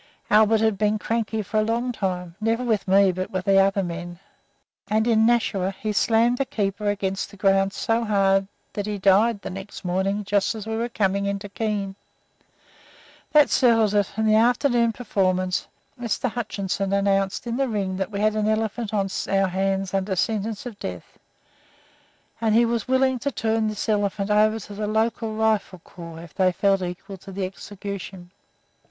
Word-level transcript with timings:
Albert 0.31 0.61
had 0.61 0.79
been 0.79 0.97
cranky 0.97 1.43
for 1.43 1.57
a 1.57 1.61
long 1.61 1.91
time 1.91 2.33
never 2.41 2.63
with 2.63 2.87
me, 2.87 3.11
but 3.11 3.29
with 3.29 3.45
the 3.45 3.59
other 3.59 3.83
men 3.83 4.17
and 4.89 5.05
in 5.05 5.27
Nashua 5.27 5.75
he 5.79 5.93
slammed 5.93 6.39
a 6.41 6.45
keeper 6.45 6.89
against 6.89 7.29
the 7.29 7.37
ground 7.37 7.71
so 7.71 8.03
hard 8.03 8.47
that 8.73 8.87
he 8.87 8.97
died 8.97 9.43
the 9.43 9.51
next 9.51 9.85
morning 9.85 10.23
just 10.23 10.55
as 10.55 10.65
we 10.65 10.75
were 10.75 10.89
coming 10.89 11.27
into 11.27 11.47
Keene. 11.49 11.95
That 13.31 13.51
settled 13.51 13.93
it, 13.93 14.11
and 14.15 14.27
at 14.27 14.31
the 14.31 14.37
afternoon 14.37 14.91
performance 14.91 15.67
Mr. 15.99 16.31
Hutchinson 16.31 16.93
announced 16.93 17.45
in 17.45 17.57
the 17.57 17.67
ring 17.67 17.97
that 17.97 18.09
we 18.09 18.21
had 18.21 18.35
an 18.35 18.47
elephant 18.47 18.95
on 18.95 19.07
our 19.29 19.47
hands 19.49 19.93
under 19.93 20.15
sentence 20.15 20.65
of 20.65 20.79
death, 20.79 21.19
and 22.41 22.55
he 22.55 22.65
was 22.65 22.87
willing 22.87 23.19
to 23.19 23.31
turn 23.31 23.67
this 23.67 23.87
elephant 23.87 24.31
over 24.31 24.59
to 24.61 24.73
the 24.73 24.87
local 24.87 25.35
rifle 25.35 25.77
corps 25.77 26.21
if 26.21 26.33
they 26.33 26.51
felt 26.51 26.81
equal 26.81 27.17
to 27.17 27.31
the 27.31 27.45
execution. 27.45 28.31